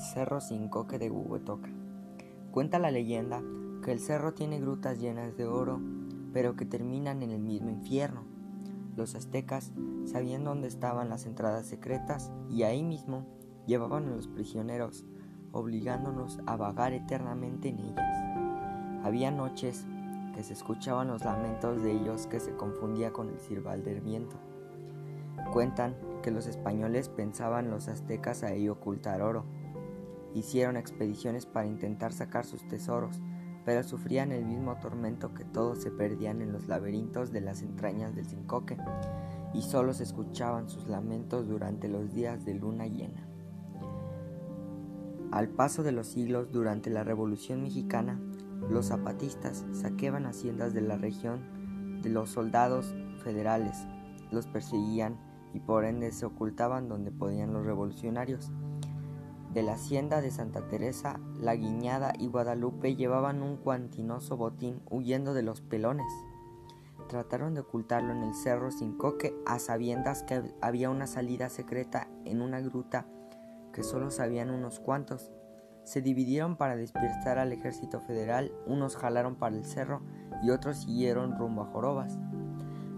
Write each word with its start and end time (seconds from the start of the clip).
cerro 0.00 0.40
sin 0.40 0.68
coque 0.68 0.98
de 0.98 1.10
Huehuetoca. 1.10 1.68
Cuenta 2.50 2.78
la 2.78 2.90
leyenda 2.90 3.42
que 3.84 3.92
el 3.92 4.00
cerro 4.00 4.34
tiene 4.34 4.60
grutas 4.60 5.00
llenas 5.00 5.36
de 5.36 5.46
oro, 5.46 5.80
pero 6.32 6.56
que 6.56 6.64
terminan 6.64 7.22
en 7.22 7.30
el 7.30 7.40
mismo 7.40 7.70
infierno. 7.70 8.22
Los 8.96 9.14
aztecas 9.14 9.72
sabían 10.04 10.44
dónde 10.44 10.68
estaban 10.68 11.08
las 11.08 11.26
entradas 11.26 11.66
secretas 11.66 12.32
y 12.50 12.64
ahí 12.64 12.82
mismo 12.82 13.26
llevaban 13.66 14.06
a 14.06 14.16
los 14.16 14.26
prisioneros, 14.26 15.04
obligándonos 15.52 16.40
a 16.46 16.56
vagar 16.56 16.92
eternamente 16.92 17.68
en 17.68 17.78
ellas. 17.78 19.04
Había 19.04 19.30
noches 19.30 19.86
que 20.34 20.42
se 20.42 20.52
escuchaban 20.52 21.08
los 21.08 21.24
lamentos 21.24 21.82
de 21.82 21.92
ellos 21.92 22.26
que 22.26 22.40
se 22.40 22.54
confundía 22.56 23.12
con 23.12 23.28
el 23.28 23.38
cirbal 23.38 23.84
del 23.84 24.00
viento. 24.00 24.36
Cuentan 25.52 25.96
que 26.22 26.30
los 26.30 26.46
españoles 26.46 27.08
pensaban 27.08 27.70
los 27.70 27.88
aztecas 27.88 28.42
ahí 28.42 28.68
ocultar 28.68 29.22
oro. 29.22 29.44
Hicieron 30.38 30.76
expediciones 30.76 31.46
para 31.46 31.66
intentar 31.66 32.12
sacar 32.12 32.44
sus 32.44 32.62
tesoros, 32.68 33.20
pero 33.64 33.82
sufrían 33.82 34.30
el 34.30 34.44
mismo 34.44 34.76
tormento 34.76 35.34
que 35.34 35.44
todos 35.44 35.82
se 35.82 35.90
perdían 35.90 36.40
en 36.42 36.52
los 36.52 36.68
laberintos 36.68 37.32
de 37.32 37.40
las 37.40 37.60
entrañas 37.60 38.14
del 38.14 38.24
Cincoque, 38.24 38.76
y 39.52 39.62
solo 39.62 39.92
se 39.94 40.04
escuchaban 40.04 40.68
sus 40.68 40.86
lamentos 40.86 41.48
durante 41.48 41.88
los 41.88 42.14
días 42.14 42.44
de 42.44 42.54
luna 42.54 42.86
llena. 42.86 43.26
Al 45.32 45.48
paso 45.48 45.82
de 45.82 45.90
los 45.90 46.06
siglos, 46.06 46.52
durante 46.52 46.88
la 46.88 47.02
Revolución 47.02 47.64
Mexicana, 47.64 48.20
los 48.70 48.86
zapatistas 48.86 49.66
saqueaban 49.72 50.24
haciendas 50.26 50.72
de 50.72 50.82
la 50.82 50.98
región 50.98 52.00
de 52.00 52.10
los 52.10 52.30
soldados 52.30 52.94
federales, 53.24 53.88
los 54.30 54.46
perseguían 54.46 55.18
y 55.52 55.58
por 55.58 55.84
ende 55.84 56.12
se 56.12 56.26
ocultaban 56.26 56.88
donde 56.88 57.10
podían 57.10 57.52
los 57.52 57.66
revolucionarios. 57.66 58.52
De 59.52 59.62
la 59.62 59.72
hacienda 59.72 60.20
de 60.20 60.30
Santa 60.30 60.68
Teresa, 60.68 61.18
La 61.40 61.54
Guiñada 61.54 62.12
y 62.18 62.28
Guadalupe 62.28 62.96
llevaban 62.96 63.42
un 63.42 63.56
cuantinoso 63.56 64.36
botín 64.36 64.82
huyendo 64.90 65.32
de 65.32 65.42
los 65.42 65.62
pelones. 65.62 66.12
Trataron 67.08 67.54
de 67.54 67.60
ocultarlo 67.60 68.12
en 68.12 68.22
el 68.22 68.34
cerro 68.34 68.70
sin 68.70 68.98
coque 68.98 69.34
a 69.46 69.58
sabiendas 69.58 70.22
que 70.22 70.42
había 70.60 70.90
una 70.90 71.06
salida 71.06 71.48
secreta 71.48 72.08
en 72.26 72.42
una 72.42 72.60
gruta 72.60 73.06
que 73.72 73.82
solo 73.82 74.10
sabían 74.10 74.50
unos 74.50 74.80
cuantos. 74.80 75.32
Se 75.84 76.02
dividieron 76.02 76.56
para 76.56 76.76
despertar 76.76 77.38
al 77.38 77.50
ejército 77.52 78.02
federal, 78.02 78.52
unos 78.66 78.96
jalaron 78.96 79.36
para 79.36 79.56
el 79.56 79.64
cerro 79.64 80.02
y 80.42 80.50
otros 80.50 80.82
siguieron 80.82 81.38
rumbo 81.38 81.62
a 81.62 81.66
Jorobas. 81.66 82.18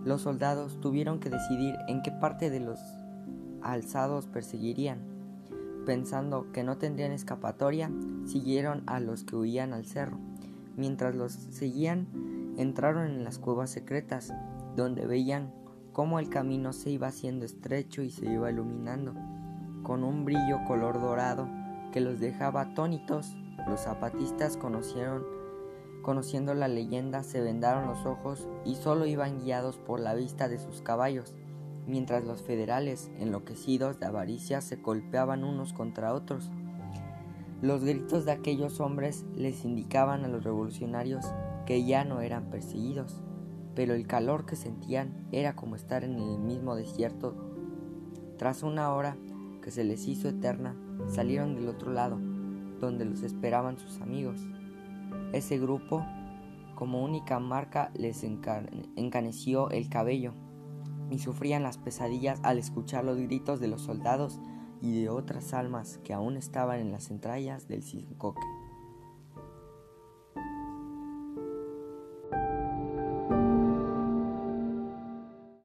Los 0.04 0.22
soldados 0.22 0.80
tuvieron 0.80 1.20
que 1.20 1.30
decidir 1.30 1.76
en 1.86 2.02
qué 2.02 2.10
parte 2.10 2.50
de 2.50 2.58
los 2.58 2.80
alzados 3.62 4.26
perseguirían. 4.26 5.09
Pensando 5.86 6.52
que 6.52 6.62
no 6.62 6.78
tendrían 6.78 7.12
escapatoria, 7.12 7.90
siguieron 8.26 8.82
a 8.86 9.00
los 9.00 9.24
que 9.24 9.36
huían 9.36 9.72
al 9.72 9.86
cerro. 9.86 10.18
Mientras 10.76 11.14
los 11.14 11.32
seguían, 11.32 12.54
entraron 12.56 13.06
en 13.06 13.24
las 13.24 13.38
cuevas 13.38 13.70
secretas, 13.70 14.32
donde 14.76 15.06
veían 15.06 15.52
cómo 15.92 16.18
el 16.18 16.28
camino 16.28 16.72
se 16.72 16.90
iba 16.90 17.08
haciendo 17.08 17.44
estrecho 17.44 18.02
y 18.02 18.10
se 18.10 18.26
iba 18.26 18.50
iluminando, 18.50 19.14
con 19.82 20.04
un 20.04 20.24
brillo 20.24 20.64
color 20.66 21.00
dorado 21.00 21.48
que 21.92 22.00
los 22.00 22.20
dejaba 22.20 22.60
atónitos. 22.62 23.34
Los 23.66 23.80
zapatistas 23.80 24.56
conocieron 24.56 25.40
Conociendo 26.02 26.54
la 26.54 26.68
leyenda, 26.68 27.22
se 27.22 27.40
vendaron 27.40 27.86
los 27.86 28.06
ojos 28.06 28.48
y 28.64 28.76
solo 28.76 29.04
iban 29.04 29.40
guiados 29.44 29.76
por 29.76 30.00
la 30.00 30.14
vista 30.14 30.48
de 30.48 30.58
sus 30.58 30.80
caballos, 30.80 31.34
mientras 31.90 32.24
los 32.24 32.42
federales, 32.42 33.10
enloquecidos 33.18 33.98
de 33.98 34.06
avaricia, 34.06 34.60
se 34.60 34.76
golpeaban 34.76 35.44
unos 35.44 35.72
contra 35.72 36.14
otros. 36.14 36.50
Los 37.60 37.84
gritos 37.84 38.24
de 38.24 38.32
aquellos 38.32 38.80
hombres 38.80 39.26
les 39.34 39.64
indicaban 39.64 40.24
a 40.24 40.28
los 40.28 40.44
revolucionarios 40.44 41.26
que 41.66 41.84
ya 41.84 42.04
no 42.04 42.20
eran 42.20 42.48
perseguidos, 42.48 43.20
pero 43.74 43.94
el 43.94 44.06
calor 44.06 44.46
que 44.46 44.56
sentían 44.56 45.26
era 45.32 45.56
como 45.56 45.76
estar 45.76 46.04
en 46.04 46.14
el 46.14 46.38
mismo 46.38 46.74
desierto. 46.76 47.34
Tras 48.38 48.62
una 48.62 48.94
hora 48.94 49.16
que 49.60 49.70
se 49.70 49.84
les 49.84 50.06
hizo 50.06 50.28
eterna, 50.28 50.74
salieron 51.08 51.54
del 51.54 51.68
otro 51.68 51.92
lado, 51.92 52.18
donde 52.80 53.04
los 53.04 53.22
esperaban 53.22 53.78
sus 53.78 54.00
amigos. 54.00 54.40
Ese 55.32 55.58
grupo, 55.58 56.06
como 56.76 57.04
única 57.04 57.38
marca, 57.40 57.90
les 57.94 58.24
encaneció 58.24 59.70
el 59.70 59.88
cabello 59.90 60.32
y 61.10 61.18
sufrían 61.18 61.62
las 61.62 61.78
pesadillas 61.78 62.40
al 62.42 62.58
escuchar 62.58 63.04
los 63.04 63.18
gritos 63.18 63.60
de 63.60 63.68
los 63.68 63.82
soldados 63.82 64.40
y 64.80 65.00
de 65.00 65.08
otras 65.08 65.52
almas 65.52 65.98
que 66.04 66.14
aún 66.14 66.36
estaban 66.36 66.80
en 66.80 66.92
las 66.92 67.10
entrañas 67.10 67.68
del 67.68 67.82
Cincoque. 67.82 68.40